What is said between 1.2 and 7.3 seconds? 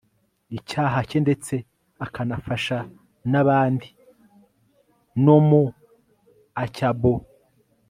ndetse akanafasha n'abandi no mu acyaboa